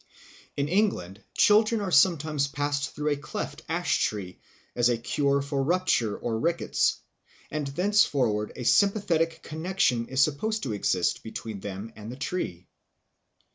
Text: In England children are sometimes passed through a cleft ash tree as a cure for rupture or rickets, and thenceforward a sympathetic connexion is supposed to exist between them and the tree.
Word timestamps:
In 0.57 0.67
England 0.67 1.23
children 1.37 1.79
are 1.79 1.91
sometimes 1.91 2.47
passed 2.47 2.95
through 2.95 3.11
a 3.11 3.15
cleft 3.17 3.61
ash 3.69 4.03
tree 4.03 4.39
as 4.75 4.89
a 4.89 4.97
cure 4.97 5.43
for 5.43 5.61
rupture 5.61 6.17
or 6.17 6.39
rickets, 6.39 6.97
and 7.51 7.67
thenceforward 7.67 8.51
a 8.55 8.63
sympathetic 8.63 9.43
connexion 9.43 10.07
is 10.07 10.19
supposed 10.19 10.63
to 10.63 10.73
exist 10.73 11.21
between 11.21 11.59
them 11.59 11.93
and 11.95 12.11
the 12.11 12.15
tree. 12.17 12.65